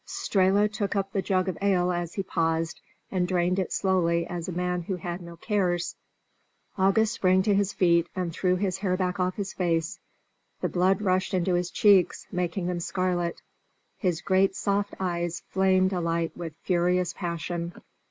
[0.07, 4.47] Strehla took up the jug of ale as he paused, and drained it slowly as
[4.47, 5.95] a man who had no cares.
[6.75, 9.99] August sprang to his feet and threw his hair back off his face;
[10.59, 13.43] the blood rushed into his cheeks, making them scarlet:
[13.95, 17.71] his great soft eyes flamed alight with furious passion.